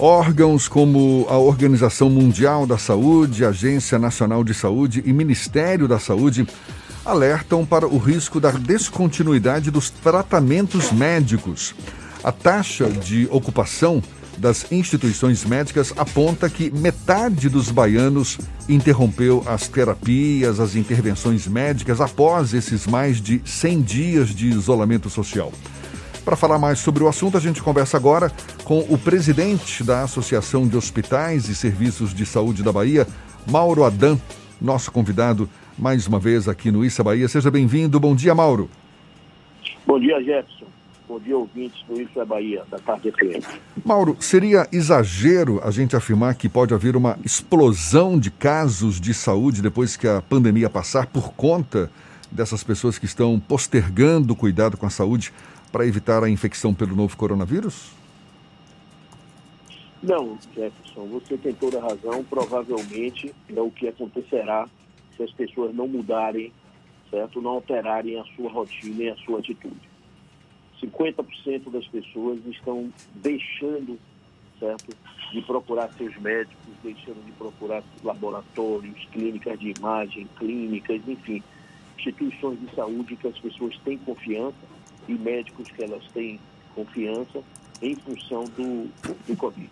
Órgãos 0.00 0.68
como 0.68 1.26
a 1.28 1.36
Organização 1.38 2.08
Mundial 2.08 2.68
da 2.68 2.78
Saúde, 2.78 3.44
Agência 3.44 3.98
Nacional 3.98 4.44
de 4.44 4.54
Saúde 4.54 5.02
e 5.04 5.12
Ministério 5.12 5.88
da 5.88 5.98
Saúde 5.98 6.46
alertam 7.04 7.66
para 7.66 7.84
o 7.84 7.98
risco 7.98 8.38
da 8.38 8.52
descontinuidade 8.52 9.72
dos 9.72 9.90
tratamentos 9.90 10.92
médicos. 10.92 11.74
A 12.22 12.30
taxa 12.30 12.88
de 12.88 13.26
ocupação 13.28 14.00
das 14.36 14.70
instituições 14.70 15.44
médicas 15.44 15.92
aponta 15.96 16.48
que 16.48 16.70
metade 16.70 17.48
dos 17.48 17.68
baianos 17.68 18.38
interrompeu 18.68 19.42
as 19.46 19.66
terapias, 19.66 20.60
as 20.60 20.76
intervenções 20.76 21.48
médicas 21.48 22.00
após 22.00 22.54
esses 22.54 22.86
mais 22.86 23.20
de 23.20 23.42
100 23.44 23.82
dias 23.82 24.28
de 24.28 24.46
isolamento 24.46 25.10
social. 25.10 25.52
Para 26.28 26.36
falar 26.36 26.58
mais 26.58 26.78
sobre 26.80 27.02
o 27.02 27.08
assunto, 27.08 27.38
a 27.38 27.40
gente 27.40 27.62
conversa 27.62 27.96
agora 27.96 28.30
com 28.62 28.80
o 28.80 28.98
presidente 28.98 29.82
da 29.82 30.02
Associação 30.02 30.68
de 30.68 30.76
Hospitais 30.76 31.48
e 31.48 31.54
Serviços 31.54 32.12
de 32.12 32.26
Saúde 32.26 32.62
da 32.62 32.70
Bahia, 32.70 33.06
Mauro 33.50 33.82
Adam, 33.82 34.20
nosso 34.60 34.92
convidado 34.92 35.48
mais 35.78 36.06
uma 36.06 36.18
vez 36.18 36.46
aqui 36.46 36.70
no 36.70 36.84
Issa 36.84 37.02
Bahia. 37.02 37.26
Seja 37.28 37.50
bem-vindo. 37.50 37.98
Bom 37.98 38.14
dia, 38.14 38.34
Mauro. 38.34 38.68
Bom 39.86 39.98
dia, 39.98 40.22
Jefferson. 40.22 40.66
Bom 41.08 41.18
dia, 41.18 41.34
ouvintes 41.34 41.82
do 41.88 41.98
Issa 41.98 42.26
Bahia, 42.26 42.62
da 42.70 42.78
tarde 42.78 43.10
FM. 43.10 43.42
Mauro, 43.82 44.14
seria 44.20 44.68
exagero 44.70 45.62
a 45.64 45.70
gente 45.70 45.96
afirmar 45.96 46.34
que 46.34 46.46
pode 46.46 46.74
haver 46.74 46.94
uma 46.94 47.18
explosão 47.24 48.18
de 48.18 48.30
casos 48.30 49.00
de 49.00 49.14
saúde 49.14 49.62
depois 49.62 49.96
que 49.96 50.06
a 50.06 50.20
pandemia 50.20 50.68
passar 50.68 51.06
por 51.06 51.32
conta 51.32 51.90
dessas 52.30 52.62
pessoas 52.62 52.98
que 52.98 53.06
estão 53.06 53.40
postergando 53.40 54.34
o 54.34 54.36
cuidado 54.36 54.76
com 54.76 54.84
a 54.84 54.90
saúde 54.90 55.32
para 55.68 55.86
evitar 55.86 56.22
a 56.24 56.28
infecção 56.28 56.74
pelo 56.74 56.96
novo 56.96 57.16
coronavírus? 57.16 57.92
Não, 60.02 60.38
Jefferson, 60.54 61.06
você 61.06 61.36
tem 61.36 61.52
toda 61.52 61.78
a 61.78 61.82
razão. 61.82 62.22
Provavelmente 62.24 63.34
é 63.54 63.60
o 63.60 63.70
que 63.70 63.88
acontecerá 63.88 64.68
se 65.16 65.22
as 65.22 65.32
pessoas 65.32 65.74
não 65.74 65.88
mudarem, 65.88 66.52
certo? 67.10 67.42
Não 67.42 67.52
alterarem 67.52 68.18
a 68.18 68.24
sua 68.36 68.50
rotina 68.50 69.04
e 69.04 69.10
a 69.10 69.16
sua 69.16 69.40
atitude. 69.40 69.88
50% 70.80 71.70
das 71.70 71.86
pessoas 71.88 72.38
estão 72.46 72.92
deixando, 73.16 73.98
certo? 74.60 74.96
De 75.32 75.42
procurar 75.42 75.92
seus 75.94 76.16
médicos, 76.18 76.56
deixando 76.82 77.24
de 77.26 77.32
procurar 77.32 77.82
laboratórios, 78.04 79.04
clínicas 79.12 79.58
de 79.58 79.74
imagem, 79.76 80.28
clínicas, 80.38 81.00
enfim, 81.08 81.42
instituições 81.98 82.60
de 82.60 82.72
saúde 82.76 83.16
que 83.16 83.26
as 83.26 83.38
pessoas 83.40 83.76
têm 83.78 83.98
confiança 83.98 84.77
e 85.08 85.14
médicos 85.14 85.68
que 85.70 85.82
elas 85.82 86.04
têm 86.12 86.38
confiança 86.74 87.42
em 87.82 87.96
função 87.96 88.44
do, 88.44 88.88
do 89.26 89.36
Covid. 89.36 89.70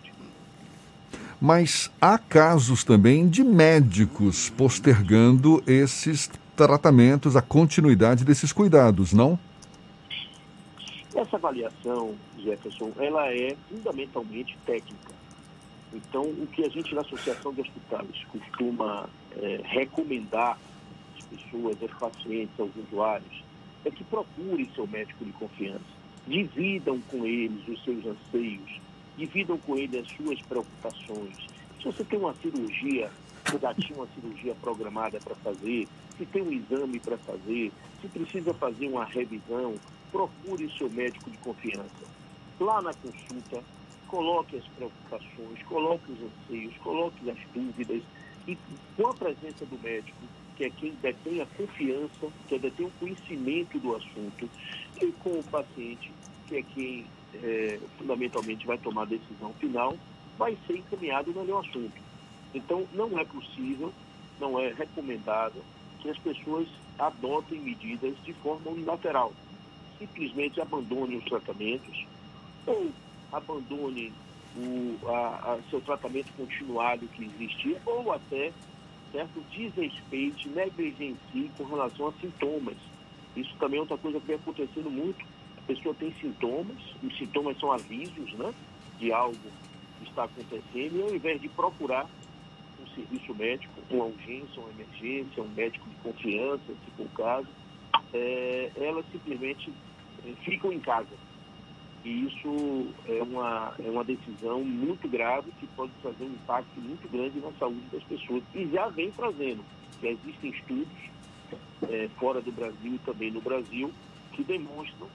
Mas 1.39 1.91
há 2.01 2.17
casos 2.17 2.83
também 2.83 3.29
de 3.29 3.43
médicos 3.43 4.49
postergando 4.49 5.63
esses 5.67 6.29
tratamentos, 6.55 7.35
a 7.35 7.41
continuidade 7.41 8.25
desses 8.25 8.51
cuidados, 8.51 9.13
não? 9.13 9.37
Essa 11.13 11.35
avaliação, 11.35 12.15
Jefferson, 12.39 12.91
ela 12.97 13.31
é 13.31 13.55
fundamentalmente 13.69 14.57
técnica. 14.65 15.15
Então, 15.93 16.23
o 16.23 16.47
que 16.47 16.63
a 16.65 16.69
gente 16.69 16.93
na 16.93 17.01
Associação 17.01 17.53
de 17.53 17.61
Hospitais 17.61 18.25
costuma 18.31 19.07
é, 19.37 19.61
recomendar 19.63 20.57
às 21.17 21.25
pessoas, 21.25 21.77
aos 21.81 21.93
pacientes, 21.93 22.59
aos 22.59 22.71
usuários, 22.75 23.43
é 23.87 23.91
que 23.91 24.03
procurem 24.03 24.69
seu 24.75 24.85
médico 24.85 25.23
de 25.23 25.31
confiança, 25.33 25.85
dividam 26.27 26.99
com 27.09 27.25
eles 27.25 27.65
os 27.67 27.83
seus 27.83 28.05
anseios, 28.05 28.81
dividam 29.17 29.57
com 29.59 29.77
ele 29.77 29.97
as 29.97 30.07
suas 30.09 30.41
preocupações. 30.41 31.37
Se 31.79 31.85
você 31.85 32.03
tem 32.03 32.19
uma 32.19 32.33
cirurgia, 32.35 33.09
se 33.49 33.57
já 33.57 33.73
tinha 33.73 33.97
uma 33.97 34.07
cirurgia 34.07 34.53
programada 34.55 35.19
para 35.21 35.35
fazer, 35.35 35.87
se 36.17 36.25
tem 36.25 36.41
um 36.41 36.51
exame 36.51 36.99
para 36.99 37.17
fazer, 37.19 37.71
se 38.01 38.07
precisa 38.09 38.53
fazer 38.53 38.87
uma 38.89 39.05
revisão, 39.05 39.75
procure 40.11 40.65
o 40.65 40.71
seu 40.71 40.89
médico 40.89 41.31
de 41.31 41.37
confiança. 41.37 42.05
Lá 42.59 42.81
na 42.81 42.93
consulta, 42.93 43.63
coloque 44.07 44.57
as 44.57 44.67
preocupações, 44.67 45.63
coloque 45.67 46.11
os 46.11 46.19
anseios, 46.21 46.75
coloque 46.77 47.29
as 47.29 47.37
dúvidas 47.53 48.01
e 48.47 48.57
com 48.95 49.07
a 49.07 49.13
presença 49.13 49.65
do 49.65 49.79
médico, 49.81 50.17
que 50.57 50.63
é 50.63 50.69
quem 50.71 50.91
detém 51.01 51.39
a 51.39 51.45
confiança, 51.45 52.27
que 52.47 52.57
detém 52.57 52.87
o 52.87 52.91
conhecimento 52.99 53.79
do 53.79 53.95
assunto, 53.95 54.49
e 54.99 55.11
com 55.23 55.39
o 55.39 55.43
paciente, 55.43 56.11
que 56.47 56.57
é 56.57 56.63
quem 56.63 57.05
é, 57.35 57.79
fundamentalmente 57.97 58.65
vai 58.65 58.77
tomar 58.79 59.03
a 59.03 59.05
decisão 59.05 59.53
final, 59.53 59.95
vai 60.37 60.57
ser 60.65 60.77
encaminhado 60.77 61.31
no 61.31 61.41
melhor 61.41 61.63
assunto. 61.63 62.01
Então, 62.55 62.87
não 62.93 63.19
é 63.19 63.23
possível, 63.23 63.93
não 64.39 64.59
é 64.59 64.73
recomendado 64.73 65.63
que 66.01 66.09
as 66.09 66.17
pessoas 66.17 66.67
adotem 66.97 67.59
medidas 67.59 68.15
de 68.23 68.33
forma 68.33 68.71
unilateral. 68.71 69.33
Simplesmente 69.99 70.59
abandonem 70.59 71.19
os 71.19 71.25
tratamentos 71.25 72.05
ou 72.65 72.91
abandonem 73.31 74.11
o 74.55 75.07
a, 75.07 75.53
a 75.53 75.59
seu 75.69 75.81
tratamento 75.81 76.33
continuado 76.35 77.07
que 77.09 77.25
existia 77.25 77.79
ou 77.85 78.11
até 78.11 78.51
certo? 79.17 79.41
desrespeite, 79.49 80.47
negligencie 80.49 81.49
com 81.57 81.63
relação 81.63 82.07
a 82.07 82.13
sintomas. 82.13 82.77
Isso 83.35 83.55
também 83.57 83.79
é 83.79 83.81
outra 83.81 83.97
coisa 83.97 84.19
que 84.19 84.27
vem 84.27 84.35
acontecendo 84.35 84.91
muito. 84.91 85.25
A 85.57 85.61
pessoa 85.61 85.95
tem 85.95 86.13
sintomas, 86.21 86.77
os 87.01 87.17
sintomas 87.17 87.59
são 87.59 87.71
avisos 87.71 88.31
né, 88.33 88.53
de 88.99 89.11
algo 89.11 89.35
que 89.97 90.07
está 90.07 90.25
acontecendo, 90.25 90.97
e 90.97 91.01
ao 91.01 91.15
invés 91.15 91.41
de 91.41 91.49
procurar 91.49 92.07
um 92.79 92.87
serviço 92.93 93.33
médico, 93.33 93.73
uma 93.89 94.05
urgência, 94.05 94.61
uma 94.61 94.69
emergência, 94.69 95.41
um 95.41 95.49
médico 95.49 95.89
de 95.89 95.95
confiança, 95.97 96.63
se 96.67 96.91
for 96.95 97.05
o 97.05 97.09
caso, 97.09 97.47
é, 98.13 98.71
elas 98.75 99.05
simplesmente 99.11 99.73
é, 100.25 100.31
ficam 100.43 100.71
em 100.71 100.79
casa 100.79 101.09
e 102.07 102.25
isso 102.25 102.87
é 103.05 103.21
uma, 103.21 103.73
é 103.83 103.89
uma 103.89 104.03
decisão 104.05 104.63
muito 104.63 105.09
grave 105.09 105.51
que 105.59 105.67
pode 105.67 105.91
trazer 106.01 106.23
um 106.23 106.27
impacto 106.27 106.79
muito 106.79 107.05
grande 107.11 107.37
na 107.41 107.51
saúde 107.59 107.83
das 107.91 108.01
pessoas. 108.03 108.41
E 108.55 108.65
já 108.67 108.87
vem 108.87 109.11
trazendo. 109.11 109.61
Já 110.01 110.07
existem 110.07 110.51
estudos 110.51 110.87
é, 111.89 112.07
fora 112.17 112.39
do 112.39 112.49
Brasil 112.53 112.93
e 112.93 112.97
também 112.99 113.29
no 113.29 113.41
Brasil 113.41 113.91
que 114.31 114.41
demonstram 114.41 115.09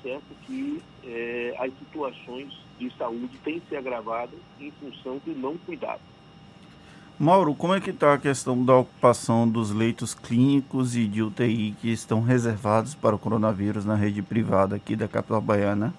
certo, 0.00 0.24
que 0.46 0.80
é, 1.04 1.56
as 1.58 1.76
situações 1.76 2.56
de 2.78 2.88
saúde 2.96 3.36
têm 3.42 3.60
se 3.68 3.76
agravado 3.76 4.32
em 4.60 4.70
função 4.70 5.20
do 5.24 5.34
não 5.34 5.56
cuidado. 5.58 6.02
Mauro, 7.18 7.52
como 7.52 7.74
é 7.74 7.80
que 7.80 7.90
está 7.90 8.14
a 8.14 8.18
questão 8.18 8.64
da 8.64 8.76
ocupação 8.76 9.48
dos 9.48 9.72
leitos 9.72 10.14
clínicos 10.14 10.94
e 10.94 11.08
de 11.08 11.20
UTI 11.20 11.74
que 11.80 11.90
estão 11.90 12.20
reservados 12.20 12.94
para 12.94 13.16
o 13.16 13.18
coronavírus 13.18 13.84
na 13.84 13.96
rede 13.96 14.22
privada 14.22 14.76
aqui 14.76 14.94
da 14.94 15.08
capital 15.08 15.40
baiana? 15.40 15.92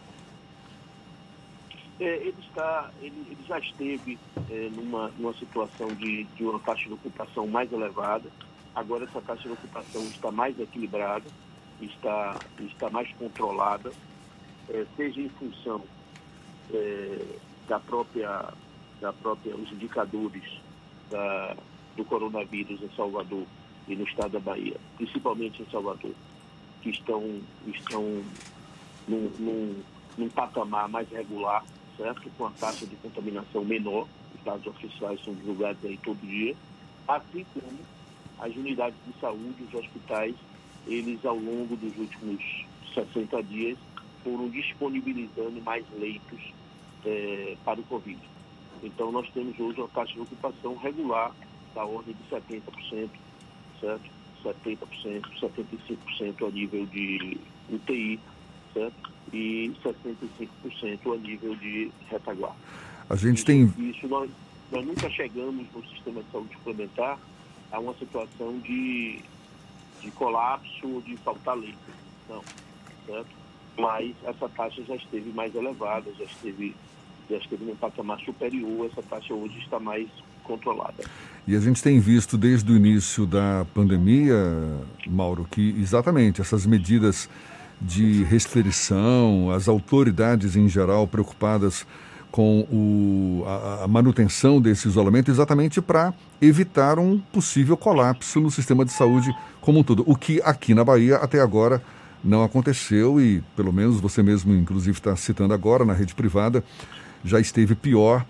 É, 2.00 2.16
ele, 2.18 2.36
está, 2.40 2.92
ele, 3.02 3.26
ele 3.30 3.44
já 3.48 3.60
esteve 3.60 4.18
é, 4.50 4.70
numa, 4.76 5.10
numa 5.10 5.34
situação 5.34 5.88
de, 5.90 6.24
de 6.24 6.44
uma 6.44 6.60
taxa 6.60 6.86
de 6.86 6.94
ocupação 6.94 7.48
mais 7.48 7.72
elevada. 7.72 8.30
Agora 8.76 9.04
essa 9.04 9.22
taxa 9.22 9.44
de 9.44 9.54
ocupação 9.54 10.02
está 10.06 10.32
mais 10.32 10.60
equilibrada, 10.60 11.26
está, 11.80 12.40
está 12.60 12.90
mais 12.90 13.12
controlada, 13.14 13.92
é, 14.70 14.86
seja 14.96 15.22
em 15.22 15.30
função 15.30 15.82
da 17.68 17.80
própria, 17.80 18.52
da 19.00 19.14
própria, 19.14 19.56
os 19.56 19.72
indicadores 19.72 20.44
da, 21.12 21.56
do 21.96 22.04
coronavírus 22.06 22.82
em 22.82 22.90
Salvador 22.96 23.46
e 23.88 23.96
no 23.96 24.04
estado 24.06 24.32
da 24.32 24.40
Bahia, 24.40 24.78
principalmente 24.98 25.62
em 25.62 25.66
Salvador, 25.70 26.14
que 26.82 26.90
estão, 26.90 27.42
estão 27.68 28.24
num, 29.08 29.30
num, 29.38 29.84
num 30.18 30.30
patamar 30.30 30.88
mais 30.90 31.08
regular 31.10 31.64
certo? 31.98 32.30
com 32.38 32.46
a 32.46 32.52
taxa 32.52 32.86
de 32.86 32.96
contaminação 32.98 33.64
menor, 33.64 34.08
os 34.36 34.44
dados 34.44 34.66
oficiais 34.68 35.24
são 35.24 35.34
divulgados 35.34 35.84
aí 35.84 35.98
todo 35.98 36.20
dia, 36.20 36.56
assim 37.08 37.46
como 37.54 37.80
as 38.40 38.56
unidades 38.56 38.98
de 39.06 39.20
saúde, 39.20 39.64
os 39.64 39.74
hospitais, 39.74 40.36
eles 40.88 41.24
ao 41.26 41.38
longo 41.38 41.76
dos 41.78 41.98
últimos 41.98 42.66
60 42.94 43.42
dias 43.44 43.78
foram 44.24 44.50
disponibilizando 44.50 45.62
mais 45.62 45.86
leitos 45.98 46.54
é, 47.06 47.56
para 47.64 47.80
o 47.80 47.84
Covid. 47.84 48.20
Então 48.82 49.12
nós 49.12 49.30
temos 49.32 49.58
hoje 49.60 49.80
uma 49.80 49.88
taxa 49.90 50.14
de 50.14 50.22
ocupação 50.22 50.76
regular 50.78 51.32
da 51.74 51.86
ordem 51.86 52.16
de 52.16 52.36
70%, 52.36 53.10
certo? 53.80 54.12
70%, 54.44 55.24
75% 55.40 56.48
a 56.48 56.52
nível 56.52 56.86
de 56.88 57.38
UTI, 57.70 58.20
certo? 58.74 59.13
E 59.34 59.74
65% 59.84 61.14
a 61.14 61.18
nível 61.18 61.56
de 61.56 61.92
retaguarda. 62.10 62.56
A 63.10 63.16
gente 63.16 63.38
isso, 63.38 63.46
tem. 63.46 63.74
Isso 63.78 64.08
nós, 64.08 64.30
nós 64.72 64.86
nunca 64.86 65.10
chegamos 65.10 65.66
no 65.74 65.86
sistema 65.88 66.22
de 66.22 66.32
saúde 66.32 66.54
suplementar 66.54 67.20
a 67.72 67.80
uma 67.80 67.94
situação 67.96 68.60
de, 68.60 69.20
de 70.02 70.12
colapso 70.12 70.88
ou 70.88 71.02
de 71.02 71.18
faltar 71.18 71.58
leite. 71.58 71.78
Não, 72.30 72.44
certo? 73.06 73.44
Mas 73.78 74.16
essa 74.24 74.48
taxa 74.50 74.84
já 74.84 74.96
esteve 74.96 75.32
mais 75.32 75.54
elevada, 75.56 76.12
já 76.18 76.26
esteve 76.26 76.76
e 77.30 77.36
acho 77.36 77.48
que 77.48 77.58
num 77.58 77.76
patamar 77.76 78.20
superior, 78.20 78.90
essa 78.92 79.02
taxa 79.02 79.34
hoje 79.34 79.58
está 79.60 79.80
mais 79.80 80.08
controlada. 80.44 81.04
E 81.48 81.56
a 81.56 81.60
gente 81.60 81.82
tem 81.82 82.00
visto 82.00 82.38
desde 82.38 82.72
o 82.72 82.76
início 82.76 83.26
da 83.26 83.66
pandemia, 83.74 84.36
Mauro, 85.08 85.48
que 85.50 85.70
exatamente 85.80 86.42
essas 86.42 86.66
medidas 86.66 87.30
de 87.84 88.24
restrição, 88.24 89.52
as 89.52 89.68
autoridades 89.68 90.56
em 90.56 90.70
geral 90.70 91.06
preocupadas 91.08 91.86
com 92.32 92.62
o, 92.62 93.44
a, 93.46 93.84
a 93.84 93.88
manutenção 93.88 94.60
desse 94.60 94.88
isolamento 94.88 95.30
exatamente 95.30 95.80
para 95.80 96.12
evitar 96.42 96.98
um 96.98 97.20
possível 97.20 97.78
colapso 97.78 98.40
no 98.40 98.50
sistema 98.50 98.84
de 98.84 98.92
saúde 98.92 99.30
como 99.62 99.80
um 99.80 99.84
todo. 99.84 100.04
O 100.08 100.16
que 100.16 100.42
aqui 100.44 100.74
na 100.74 100.84
Bahia 100.84 101.18
até 101.18 101.40
agora 101.40 101.80
não 102.24 102.44
aconteceu 102.44 103.22
e, 103.22 103.44
pelo 103.56 103.72
menos 103.72 104.00
você 104.00 104.24
mesmo, 104.24 104.54
inclusive, 104.54 104.98
está 104.98 105.16
citando 105.16 105.54
agora 105.54 105.84
na 105.86 105.94
rede 105.94 106.16
privada, 106.16 106.64
já 107.24 107.40
esteve 107.40 107.76
pior. 107.76 108.26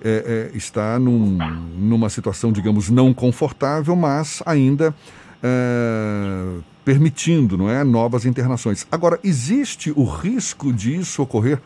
É, 0.00 0.52
é, 0.54 0.56
está 0.56 0.96
num, 0.96 1.36
numa 1.76 2.08
situação, 2.08 2.52
digamos, 2.52 2.88
não 2.88 3.12
confortável, 3.12 3.96
mas 3.96 4.40
ainda 4.46 4.94
é, 5.42 6.60
permitindo 6.88 7.58
não 7.58 7.68
é, 7.68 7.84
novas 7.84 8.24
internações. 8.24 8.88
Agora, 8.90 9.20
existe 9.22 9.92
o 9.94 10.04
risco 10.04 10.72
disso 10.72 11.22
ocorrer 11.22 11.60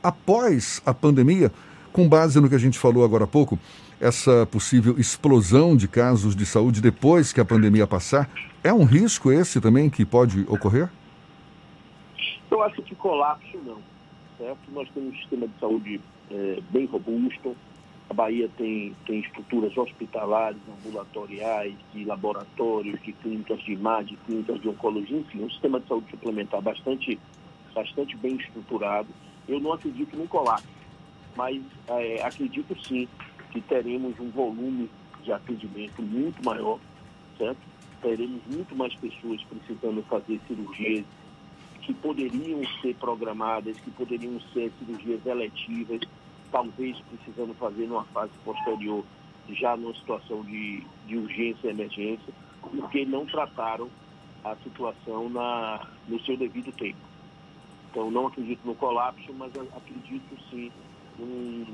após 0.00 0.80
a 0.86 0.94
pandemia, 0.94 1.50
com 1.92 2.08
base 2.08 2.40
no 2.40 2.48
que 2.48 2.54
a 2.54 2.58
gente 2.58 2.78
falou 2.78 3.04
agora 3.04 3.24
há 3.24 3.26
pouco, 3.26 3.58
essa 4.00 4.46
possível 4.46 4.96
explosão 4.96 5.76
de 5.76 5.88
casos 5.88 6.36
de 6.36 6.46
saúde 6.46 6.80
depois 6.80 7.32
que 7.32 7.40
a 7.40 7.44
pandemia 7.44 7.88
passar, 7.88 8.30
é 8.62 8.72
um 8.72 8.84
risco 8.84 9.32
esse 9.32 9.60
também 9.60 9.90
que 9.90 10.04
pode 10.04 10.42
ocorrer? 10.42 10.88
Eu 12.48 12.62
acho 12.62 12.80
que 12.80 12.94
colapso 12.94 13.58
não, 13.66 13.78
certo? 14.38 14.60
Nós 14.72 14.88
temos 14.94 15.12
um 15.12 15.18
sistema 15.18 15.48
de 15.48 15.58
saúde 15.58 16.00
é, 16.30 16.60
bem 16.70 16.86
robusto, 16.86 17.56
a 18.10 18.14
Bahia 18.14 18.48
tem, 18.56 18.94
tem 19.06 19.20
estruturas 19.20 19.76
hospitalares, 19.76 20.60
ambulatoriais, 20.66 21.74
de 21.92 22.04
laboratórios, 22.04 23.00
de 23.02 23.12
clínicas 23.12 23.60
de 23.60 23.72
imagem, 23.72 24.16
de 24.16 24.16
clínicas 24.24 24.60
de 24.60 24.68
oncologia, 24.68 25.18
enfim, 25.18 25.44
um 25.44 25.50
sistema 25.50 25.78
de 25.78 25.88
saúde 25.88 26.10
suplementar 26.10 26.62
bastante, 26.62 27.18
bastante 27.74 28.16
bem 28.16 28.36
estruturado. 28.36 29.08
Eu 29.46 29.60
não 29.60 29.74
acredito 29.74 30.16
num 30.16 30.26
colapso, 30.26 30.66
mas 31.36 31.62
é, 31.88 32.22
acredito 32.22 32.74
sim 32.86 33.06
que 33.50 33.60
teremos 33.60 34.18
um 34.18 34.30
volume 34.30 34.88
de 35.22 35.32
atendimento 35.32 36.00
muito 36.00 36.42
maior, 36.42 36.78
certo? 37.36 37.60
Teremos 38.00 38.40
muito 38.46 38.74
mais 38.74 38.94
pessoas 38.94 39.42
precisando 39.44 40.02
fazer 40.04 40.40
cirurgias 40.46 41.04
que 41.82 41.92
poderiam 41.92 42.62
ser 42.80 42.94
programadas, 42.96 43.78
que 43.80 43.90
poderiam 43.90 44.40
ser 44.52 44.72
cirurgias 44.78 45.24
eletivas, 45.26 46.00
talvez 46.50 46.98
precisando 47.02 47.54
fazer 47.54 47.86
numa 47.86 48.04
fase 48.06 48.32
posterior, 48.44 49.04
já 49.50 49.76
numa 49.76 49.94
situação 49.94 50.42
de, 50.42 50.82
de 51.06 51.16
urgência 51.16 51.68
emergência, 51.68 52.32
porque 52.60 53.04
não 53.04 53.26
trataram 53.26 53.88
a 54.44 54.56
situação 54.56 55.28
na, 55.28 55.86
no 56.06 56.20
seu 56.20 56.36
devido 56.36 56.72
tempo. 56.72 56.98
Então, 57.90 58.10
não 58.10 58.26
acredito 58.26 58.60
no 58.64 58.74
colapso, 58.74 59.32
mas 59.34 59.52
acredito 59.56 60.36
sim 60.50 60.70
num, 61.18 61.64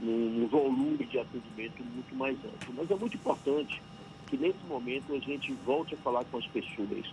num 0.00 0.46
volume 0.46 1.04
de 1.04 1.18
atendimento 1.18 1.82
muito 1.84 2.14
mais 2.14 2.36
amplo. 2.38 2.74
Mas 2.76 2.90
é 2.90 2.94
muito 2.94 3.16
importante 3.16 3.82
que 4.28 4.36
nesse 4.36 4.64
momento 4.66 5.14
a 5.14 5.18
gente 5.18 5.52
volte 5.64 5.94
a 5.94 5.98
falar 5.98 6.24
com 6.26 6.38
as 6.38 6.46
pessoas, 6.46 7.12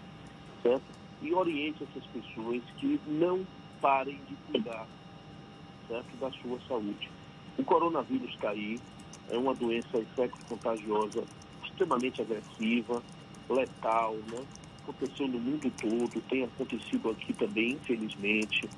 certo? 0.62 0.84
E 1.22 1.34
oriente 1.34 1.84
essas 1.84 2.06
pessoas 2.08 2.62
que 2.78 3.00
não 3.08 3.46
parem 3.82 4.20
de 4.28 4.36
cuidar 4.52 4.88
da 6.20 6.32
sua 6.32 6.60
saúde. 6.68 7.10
O 7.58 7.64
coronavírus 7.64 8.30
está 8.30 8.50
aí, 8.50 8.80
é 9.30 9.38
uma 9.38 9.54
doença 9.54 9.98
infecto-contagiosa 9.98 11.24
extremamente 11.64 12.22
agressiva, 12.22 13.04
letal, 13.50 14.14
né? 14.28 14.44
Aconteceu 14.84 15.28
no 15.28 15.40
mundo 15.40 15.72
todo, 15.80 16.22
tem 16.30 16.44
acontecido 16.44 17.10
aqui 17.10 17.34
também, 17.34 17.74
infelizmente, 17.74 18.70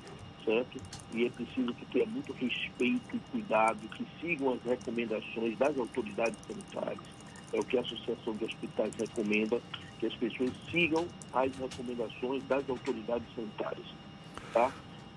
certo? 0.44 0.80
E 1.12 1.24
é 1.24 1.30
preciso 1.30 1.72
que 1.74 1.86
tenha 1.86 2.06
muito 2.06 2.32
respeito 2.32 3.16
e 3.16 3.20
cuidado, 3.30 3.88
que 3.88 4.06
sigam 4.20 4.52
as 4.52 4.62
recomendações 4.62 5.56
das 5.58 5.76
autoridades 5.78 6.38
sanitárias. 6.46 7.04
É 7.52 7.60
o 7.60 7.64
que 7.64 7.78
a 7.78 7.80
Associação 7.80 8.34
de 8.34 8.44
Hospitais 8.44 8.94
recomenda, 8.96 9.60
que 9.98 10.06
as 10.06 10.14
pessoas 10.14 10.52
sigam 10.70 11.08
as 11.32 11.54
recomendações 11.56 12.44
das 12.44 12.68
autoridades 12.68 13.26
sanitárias, 13.34 13.86
tá? 14.52 14.72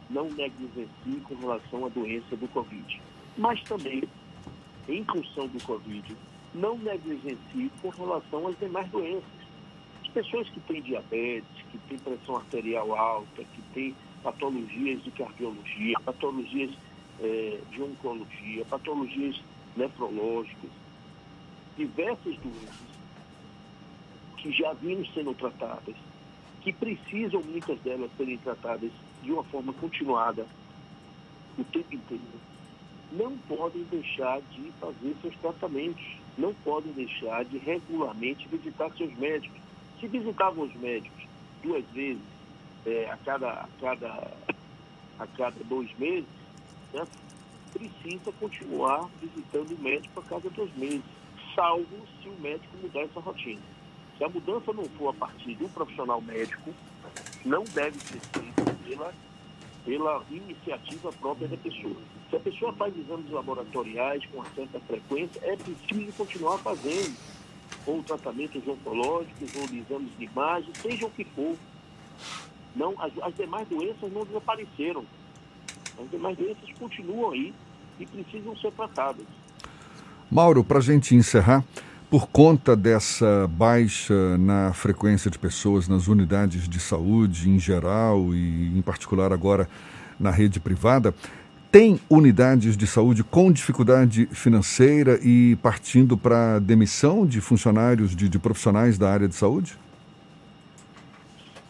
Não 0.10 0.30
negligencie 0.30 1.22
com 1.24 1.36
relação 1.36 1.86
à 1.86 1.90
doença 1.90 2.36
do 2.36 2.48
Covid. 2.48 3.02
Mas 3.38 3.62
também, 3.64 4.04
em 4.88 5.04
função 5.06 5.48
do 5.48 5.64
Covid, 5.64 6.18
não 6.54 6.78
negligencie 6.78 7.72
com 7.82 7.90
relação 7.90 8.48
às 8.48 8.58
demais 8.58 8.90
doenças. 8.90 9.40
As 10.02 10.08
pessoas 10.10 10.50
que 10.50 10.60
têm 10.62 10.82
diabetes, 10.82 11.66
que 11.72 11.78
têm 11.88 11.98
pressão 12.00 12.38
arterial 12.38 12.96
alta, 12.96 13.44
que 13.44 13.62
têm 13.74 13.96
patologias 14.24 15.04
de 15.04 15.12
cardiologia, 15.12 16.00
patologias 16.04 16.72
eh, 17.22 17.60
de 17.72 17.82
oncologia, 17.82 18.66
patologias 18.66 19.40
nefrológicas, 19.78 20.72
diversas 21.78 22.36
doenças 22.38 22.90
que 24.38 24.52
já 24.52 24.74
vinham 24.74 25.06
sendo 25.14 25.34
tratadas, 25.34 25.96
que 26.62 26.74
precisam 26.74 27.42
muitas 27.44 27.80
delas 27.82 28.10
serem 28.18 28.38
tratadas 28.38 28.92
de 29.24 29.32
uma 29.32 29.44
forma 29.46 29.74
continuada 29.74 30.46
o 31.58 31.64
tempo 31.64 31.94
inteiro, 31.94 32.24
não 33.12 33.38
podem 33.38 33.84
deixar 33.84 34.42
de 34.52 34.72
fazer 34.80 35.16
seus 35.22 35.36
tratamentos, 35.38 36.04
não 36.38 36.54
podem 36.54 36.92
deixar 36.94 37.44
de 37.46 37.58
regularmente 37.58 38.48
visitar 38.48 38.92
seus 38.96 39.14
médicos. 39.18 39.60
Se 40.00 40.08
visitavam 40.08 40.66
os 40.66 40.76
médicos 40.76 41.28
duas 41.62 41.84
vezes 41.88 42.22
é, 42.86 43.10
a, 43.10 43.18
cada, 43.18 43.50
a, 43.50 43.68
cada, 43.82 44.32
a 45.20 45.28
cada 45.28 45.64
dois 45.66 45.90
meses, 45.98 46.30
né, 46.94 47.06
precisa 47.74 48.32
continuar 48.40 49.10
visitando 49.22 49.76
o 49.76 49.82
médico 49.82 50.20
a 50.20 50.24
cada 50.24 50.50
dois 50.50 50.74
meses, 50.78 51.04
salvo 51.56 52.08
se 52.22 52.30
o 52.30 52.40
médico 52.40 52.78
mudar 52.82 53.02
essa 53.02 53.20
rotina. 53.20 53.62
Se 54.18 54.24
a 54.24 54.30
mudança 54.30 54.72
não 54.74 54.86
for 54.86 55.10
a 55.10 55.14
partir 55.14 55.56
de 55.56 55.64
um 55.64 55.70
profissional 55.70 56.22
médico, 56.22 56.74
não 57.46 57.64
deve 57.64 58.00
ser 58.00 58.20
feita 58.20 58.69
pela 58.90 59.14
pela 59.86 60.22
iniciativa 60.30 61.12
própria 61.14 61.48
da 61.48 61.58
pessoa. 61.58 61.96
Se 62.30 62.36
a 62.36 62.40
pessoa 62.40 62.74
faz 62.74 62.94
exames 62.98 63.32
laboratoriais 63.32 64.24
com 64.28 64.44
certa 64.54 64.80
frequência, 64.82 65.40
é 65.44 65.56
preciso 65.56 66.12
continuar 66.18 66.58
fazendo, 66.60 67.16
ou 67.88 68.04
tratamentos 68.04 68.62
oncológicos, 68.68 69.50
ou 69.56 69.64
exames 69.64 70.12
de 70.18 70.26
imagem, 70.26 70.70
seja 70.76 71.06
o 71.06 71.10
que 71.10 71.24
for. 71.24 71.56
Não, 72.76 72.94
as, 73.02 73.12
as 73.24 73.36
demais 73.36 73.68
doenças 73.68 74.12
não 74.12 74.26
desapareceram. 74.26 75.04
As 76.00 76.12
demais 76.12 76.38
doenças 76.38 76.70
continuam 76.78 77.32
aí 77.32 77.54
e 78.00 78.06
precisam 78.06 78.56
ser 78.58 78.72
tratadas. 78.74 79.26
Mauro, 80.30 80.64
para 80.64 80.78
a 80.78 80.82
gente 80.82 81.16
encerrar, 81.16 81.64
por 82.10 82.28
conta 82.28 82.76
dessa 82.76 83.48
baixa 83.48 84.38
na 84.40 84.74
frequência 84.74 85.30
de 85.30 85.38
pessoas 85.38 85.88
nas 85.88 86.08
unidades 86.08 86.68
de 86.68 86.80
saúde 86.80 87.50
em 87.50 87.60
geral 87.60 88.34
e, 88.34 88.76
em 88.76 88.82
particular, 88.82 89.32
agora 89.32 89.70
na 90.20 90.32
rede 90.32 90.60
privada, 90.60 91.14
tem 91.72 92.00
unidades 92.10 92.76
de 92.76 92.88
saúde 92.88 93.24
com 93.24 93.52
dificuldade 93.52 94.26
financeira 94.32 95.20
e 95.24 95.56
partindo 95.58 96.18
para 96.18 96.58
demissão 96.58 97.28
de 97.28 97.40
funcionários, 97.42 98.16
de, 98.16 98.28
de, 98.28 98.40
profissionais 98.40 98.98
da 98.98 99.12
área 99.12 99.28
de 99.28 99.36
saúde? 99.36 99.78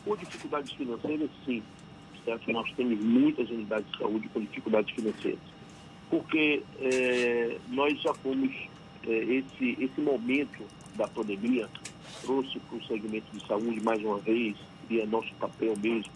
Com 0.06 0.16
dificuldades 0.16 0.72
financeiras, 0.72 1.30
sim. 1.46 1.62
Certo? 2.24 2.50
Nós 2.50 2.72
temos 2.78 2.98
muitas 3.04 3.50
unidades 3.50 3.92
de 3.92 3.98
saúde 3.98 4.30
com 4.30 4.40
dificuldades 4.40 4.96
financeiras. 4.96 5.40
Porque 6.10 6.64
é, 6.80 7.58
nós 7.70 8.02
já 8.02 8.14
fomos 8.14 8.69
esse, 9.08 9.78
esse 9.80 10.02
momento 10.02 10.64
da 10.96 11.08
pandemia 11.08 11.70
trouxe 12.22 12.60
para 12.60 12.78
o 12.78 12.84
segmento 12.84 13.26
de 13.32 13.46
saúde, 13.48 13.82
mais 13.82 14.04
uma 14.04 14.18
vez, 14.20 14.58
e 14.90 15.00
é 15.00 15.06
nosso 15.06 15.34
papel 15.36 15.76
mesmo, 15.78 16.12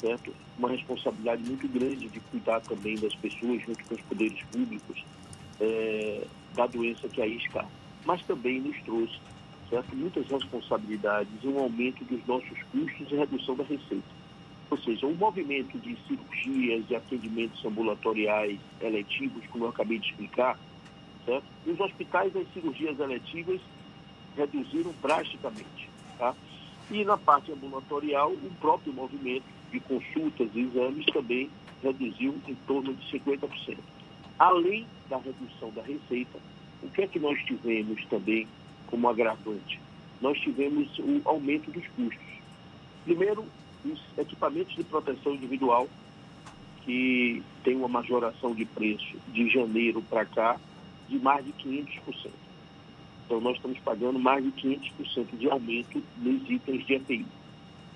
certo? 0.00 0.32
Uma 0.58 0.70
responsabilidade 0.70 1.42
muito 1.44 1.68
grande 1.68 2.08
de 2.08 2.20
cuidar 2.20 2.60
também 2.62 2.96
das 2.96 3.14
pessoas, 3.14 3.62
junto 3.62 3.84
com 3.84 3.94
os 3.94 4.00
poderes 4.02 4.40
públicos, 4.50 5.04
é, 5.60 6.26
da 6.54 6.66
doença 6.66 7.08
que 7.08 7.20
aí 7.20 7.36
está. 7.36 7.64
Mas 8.04 8.22
também 8.22 8.60
nos 8.60 8.76
trouxe, 8.82 9.18
certo? 9.70 9.94
Muitas 9.94 10.26
responsabilidades 10.26 11.32
e 11.42 11.46
um 11.46 11.58
aumento 11.58 12.04
dos 12.04 12.24
nossos 12.26 12.58
custos 12.72 13.10
e 13.10 13.14
redução 13.14 13.54
da 13.54 13.64
receita. 13.64 14.16
Ou 14.70 14.78
seja, 14.78 15.06
um 15.06 15.14
movimento 15.14 15.78
de 15.78 15.96
cirurgias, 16.08 16.86
de 16.88 16.96
atendimentos 16.96 17.64
ambulatoriais 17.64 18.58
eletivos, 18.80 19.44
como 19.50 19.64
eu 19.64 19.68
acabei 19.68 19.98
de 19.98 20.08
explicar, 20.08 20.58
Certo? 21.26 21.44
Nos 21.66 21.80
hospitais, 21.80 22.34
as 22.36 22.46
cirurgias 22.52 22.98
eletivas 23.00 23.60
reduziram 24.36 24.94
drasticamente. 25.02 25.90
Tá? 26.16 26.34
E 26.90 27.04
na 27.04 27.16
parte 27.16 27.50
ambulatorial, 27.50 28.30
o 28.30 28.50
próprio 28.60 28.92
movimento 28.92 29.44
de 29.72 29.80
consultas 29.80 30.48
e 30.54 30.60
exames 30.60 31.04
também 31.06 31.50
reduziu 31.82 32.36
em 32.46 32.54
torno 32.66 32.94
de 32.94 33.18
50%. 33.18 33.76
Além 34.38 34.86
da 35.10 35.18
redução 35.18 35.70
da 35.72 35.82
receita, 35.82 36.38
o 36.82 36.88
que 36.90 37.02
é 37.02 37.06
que 37.08 37.18
nós 37.18 37.38
tivemos 37.44 38.04
também 38.06 38.46
como 38.86 39.08
agravante? 39.08 39.80
Nós 40.20 40.38
tivemos 40.38 40.96
o 40.98 41.20
aumento 41.24 41.70
dos 41.72 41.86
custos. 41.88 42.36
Primeiro, 43.04 43.44
os 43.84 44.00
equipamentos 44.16 44.74
de 44.76 44.84
proteção 44.84 45.34
individual, 45.34 45.88
que 46.84 47.42
tem 47.64 47.74
uma 47.74 47.88
majoração 47.88 48.54
de 48.54 48.64
preço 48.64 49.16
de 49.28 49.48
janeiro 49.48 50.00
para 50.02 50.24
cá 50.24 50.60
de 51.08 51.18
mais 51.18 51.44
de 51.44 51.52
500%. 51.52 52.30
Então, 53.24 53.40
nós 53.40 53.56
estamos 53.56 53.78
pagando 53.80 54.18
mais 54.18 54.44
de 54.44 54.52
500% 54.52 55.38
de 55.38 55.50
aumento 55.50 56.02
nos 56.18 56.48
itens 56.48 56.86
de 56.86 56.94
EPI. 56.94 57.26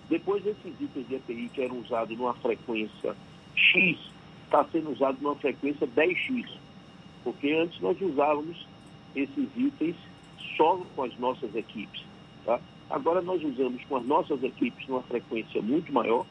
Depois, 0.08 0.44
esses 0.44 0.80
itens 0.80 1.06
de 1.08 1.14
EPI 1.14 1.50
que 1.54 1.62
eram 1.62 1.78
usados 1.78 2.16
numa 2.18 2.34
frequência 2.34 3.14
X, 3.54 3.98
está 4.44 4.64
sendo 4.64 4.90
usado 4.90 5.18
numa 5.20 5.36
frequência 5.36 5.86
10X. 5.86 6.48
Porque 7.22 7.52
antes 7.52 7.80
nós 7.80 8.00
usávamos 8.00 8.66
esses 9.14 9.48
itens 9.56 9.96
só 10.56 10.76
com 10.96 11.04
as 11.04 11.16
nossas 11.18 11.54
equipes. 11.54 12.02
Tá? 12.44 12.60
Agora 12.88 13.22
nós 13.22 13.42
usamos 13.44 13.82
com 13.84 13.96
as 13.96 14.04
nossas 14.04 14.42
equipes 14.42 14.86
numa 14.88 15.02
frequência 15.02 15.62
muito 15.62 15.92
maior, 15.92 16.26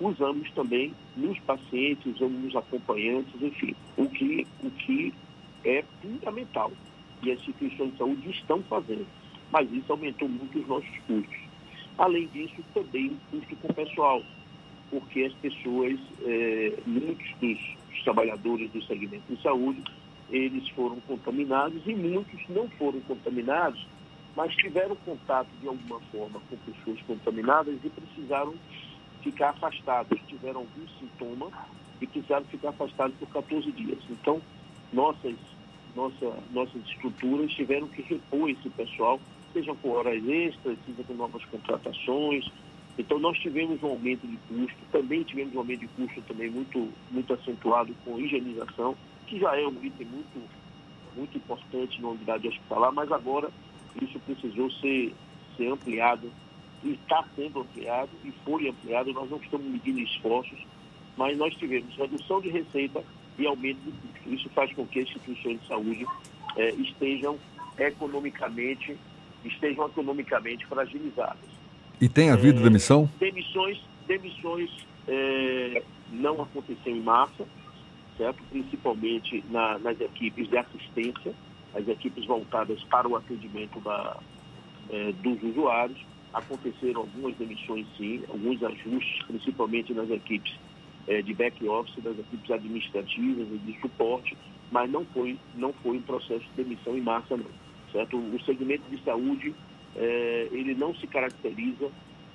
usamos 0.00 0.50
também 0.52 0.94
nos 1.16 1.38
pacientes, 1.40 2.14
usamos 2.14 2.44
nos 2.44 2.56
acompanhantes, 2.56 3.42
enfim, 3.42 3.74
o 3.96 4.08
que, 4.08 4.46
o 4.62 4.70
que 4.70 5.12
é 5.64 5.84
fundamental 6.00 6.72
e 7.22 7.32
as 7.32 7.38
instituições 7.40 7.92
de 7.92 7.98
saúde 7.98 8.30
estão 8.30 8.62
fazendo. 8.64 9.06
Mas 9.50 9.70
isso 9.72 9.90
aumentou 9.90 10.28
muito 10.28 10.58
os 10.58 10.66
nossos 10.66 10.98
custos. 11.06 11.38
Além 11.96 12.26
disso, 12.28 12.62
também 12.74 13.08
o 13.08 13.18
custo 13.30 13.56
com 13.56 13.68
o 13.68 13.74
pessoal, 13.74 14.22
porque 14.90 15.24
as 15.24 15.32
pessoas, 15.34 15.98
é, 16.22 16.74
muitos 16.86 17.26
dos 17.40 17.58
trabalhadores 18.04 18.70
do 18.70 18.82
segmento 18.84 19.34
de 19.34 19.42
saúde, 19.42 19.82
eles 20.30 20.68
foram 20.70 21.00
contaminados 21.00 21.80
e 21.86 21.94
muitos 21.94 22.40
não 22.48 22.68
foram 22.70 23.00
contaminados, 23.00 23.84
mas 24.36 24.54
tiveram 24.54 24.94
contato 24.96 25.48
de 25.60 25.66
alguma 25.66 26.00
forma 26.12 26.40
com 26.48 26.56
pessoas 26.58 27.00
contaminadas 27.02 27.74
e 27.82 27.90
precisaram 27.90 28.54
ficar 29.22 29.50
afastados, 29.50 30.20
tiveram 30.28 30.60
algum 30.60 30.86
sintoma 31.00 31.50
e 32.00 32.06
precisaram 32.06 32.44
ficar 32.44 32.68
afastados 32.68 33.16
por 33.16 33.28
14 33.28 33.72
dias. 33.72 33.98
Então, 34.08 34.40
nossas, 34.92 35.34
nossa, 35.94 36.34
nossas 36.52 36.82
estruturas 36.86 37.50
tiveram 37.52 37.88
que 37.88 38.02
repor 38.02 38.50
esse 38.50 38.68
pessoal, 38.70 39.20
seja 39.52 39.74
com 39.76 39.90
horas 39.90 40.26
extras, 40.26 40.78
seja 40.86 41.02
com 41.04 41.14
novas 41.14 41.44
contratações. 41.46 42.46
Então, 42.98 43.18
nós 43.18 43.38
tivemos 43.38 43.82
um 43.82 43.88
aumento 43.88 44.26
de 44.26 44.36
custo, 44.48 44.78
também 44.90 45.22
tivemos 45.22 45.54
um 45.54 45.58
aumento 45.58 45.80
de 45.80 45.88
custo 45.88 46.20
também 46.22 46.50
muito, 46.50 46.88
muito 47.10 47.32
acentuado 47.32 47.94
com 48.04 48.18
higienização, 48.18 48.96
que 49.26 49.38
já 49.38 49.56
é 49.56 49.66
um 49.66 49.84
item 49.84 50.06
muito, 50.06 50.42
muito 51.16 51.36
importante 51.36 52.00
na 52.02 52.08
unidade 52.08 52.48
hospitalar, 52.48 52.92
mas 52.92 53.10
agora 53.12 53.50
isso 54.02 54.18
precisou 54.20 54.70
ser, 54.72 55.14
ser 55.56 55.72
ampliado 55.72 56.30
e 56.82 56.90
está 56.92 57.24
sendo 57.36 57.60
ampliado 57.60 58.10
e 58.24 58.32
foi 58.44 58.68
ampliado. 58.68 59.12
Nós 59.12 59.30
não 59.30 59.38
estamos 59.38 59.66
medindo 59.66 60.00
esforços, 60.00 60.58
mas 61.16 61.36
nós 61.36 61.54
tivemos 61.54 61.94
redução 61.96 62.40
de 62.40 62.48
receita 62.48 63.04
e 63.38 63.46
aumento 63.46 63.78
de 63.84 63.92
custo. 63.92 64.34
Isso 64.34 64.48
faz 64.50 64.72
com 64.74 64.86
que 64.86 65.00
as 65.00 65.08
instituições 65.08 65.60
de 65.60 65.66
saúde 65.68 66.06
eh, 66.56 66.74
estejam 66.78 67.38
economicamente 67.78 68.96
estejam 69.44 69.86
economicamente 69.86 70.66
fragilizadas. 70.66 71.48
E 72.00 72.08
tem 72.08 72.30
havido 72.30 72.60
é, 72.60 72.62
demissão? 72.64 73.10
Demissões, 73.18 73.80
demissões 74.06 74.70
é, 75.06 75.82
não 76.10 76.40
aconteceram 76.42 76.96
em 76.96 77.00
massa, 77.00 77.46
certo? 78.16 78.42
Principalmente 78.50 79.44
na, 79.50 79.78
nas 79.78 80.00
equipes 80.00 80.48
de 80.48 80.56
assistência, 80.56 81.34
as 81.74 81.86
equipes 81.88 82.24
voltadas 82.24 82.82
para 82.84 83.08
o 83.08 83.16
atendimento 83.16 83.80
da, 83.80 84.16
é, 84.90 85.12
dos 85.12 85.42
usuários. 85.42 85.98
Aconteceram 86.32 87.00
algumas 87.00 87.34
demissões, 87.36 87.86
sim, 87.96 88.22
alguns 88.28 88.62
ajustes, 88.62 89.24
principalmente 89.26 89.94
nas 89.94 90.10
equipes 90.10 90.54
é, 91.08 91.22
de 91.22 91.34
back-office, 91.34 92.04
das 92.04 92.18
equipes 92.18 92.50
administrativas 92.50 93.48
e 93.50 93.58
de 93.58 93.80
suporte, 93.80 94.36
mas 94.70 94.90
não 94.90 95.04
foi, 95.06 95.38
não 95.54 95.72
foi 95.72 95.96
um 95.96 96.02
processo 96.02 96.44
de 96.44 96.62
demissão 96.62 96.96
em 96.96 97.00
massa, 97.00 97.36
não. 97.36 97.46
Certo? 97.90 98.18
O 98.18 98.38
segmento 98.44 98.84
de 98.90 99.02
saúde, 99.02 99.54
é, 99.96 100.48
ele 100.52 100.74
não 100.74 100.94
se 100.94 101.06
caracteriza 101.06 101.90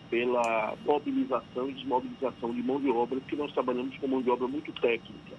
pela 0.10 0.76
mobilização 0.86 1.70
e 1.70 1.74
desmobilização 1.74 2.52
de 2.52 2.64
mão 2.64 2.82
de 2.82 2.90
obra, 2.90 3.20
porque 3.20 3.36
nós 3.36 3.54
trabalhamos 3.54 3.96
com 3.98 4.08
mão 4.08 4.22
de 4.22 4.30
obra 4.30 4.48
muito 4.48 4.72
técnica. 4.74 5.36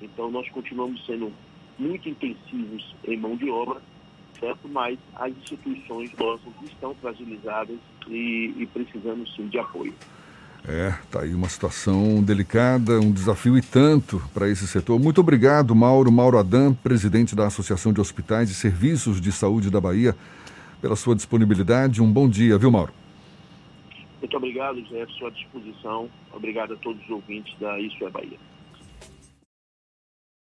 Então, 0.00 0.30
nós 0.30 0.48
continuamos 0.50 1.04
sendo 1.06 1.32
muito 1.78 2.08
intensivos 2.08 2.94
em 3.06 3.16
mão 3.16 3.36
de 3.36 3.48
obra, 3.48 3.80
certo? 4.38 4.68
Mas 4.68 4.98
as 5.16 5.32
instituições 5.36 6.12
nossas 6.18 6.52
estão 6.64 6.94
fragilizadas 6.96 7.78
e, 8.08 8.54
e 8.58 8.66
precisando 8.66 9.26
sim 9.30 9.48
de 9.48 9.58
apoio. 9.58 9.94
É, 10.66 10.94
tá 11.10 11.20
aí 11.20 11.34
uma 11.34 11.48
situação 11.48 12.22
delicada, 12.22 12.98
um 12.98 13.12
desafio 13.12 13.58
e 13.58 13.60
tanto 13.60 14.22
para 14.32 14.48
esse 14.48 14.66
setor. 14.66 14.98
Muito 14.98 15.20
obrigado, 15.20 15.74
Mauro, 15.74 16.10
Mauro 16.10 16.38
Adam, 16.38 16.72
presidente 16.72 17.36
da 17.36 17.46
Associação 17.46 17.92
de 17.92 18.00
Hospitais 18.00 18.48
e 18.48 18.54
Serviços 18.54 19.20
de 19.20 19.30
Saúde 19.30 19.70
da 19.70 19.78
Bahia, 19.78 20.16
pela 20.80 20.96
sua 20.96 21.14
disponibilidade. 21.14 22.00
Um 22.00 22.10
bom 22.10 22.26
dia, 22.26 22.56
viu, 22.56 22.70
Mauro? 22.70 22.92
Muito 24.20 24.36
obrigado, 24.38 24.80
Jefferson, 24.86 25.26
à 25.26 25.30
disposição. 25.30 26.08
Obrigado 26.32 26.72
a 26.72 26.76
todos 26.76 27.02
os 27.04 27.10
ouvintes 27.10 27.54
da 27.60 27.78
Isso 27.78 28.02
é 28.02 28.08
Bahia. 28.08 28.38